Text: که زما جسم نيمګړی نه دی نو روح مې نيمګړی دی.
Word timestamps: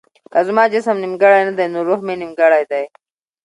که 0.31 0.39
زما 0.47 0.63
جسم 0.73 0.97
نيمګړی 1.03 1.41
نه 1.47 1.53
دی 1.57 1.65
نو 1.73 1.79
روح 1.87 1.99
مې 2.05 2.15
نيمګړی 2.21 2.63
دی. 2.71 2.83